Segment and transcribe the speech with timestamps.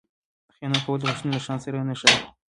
[0.55, 2.19] خیانت کول د پښتون له شان سره نه ښايي.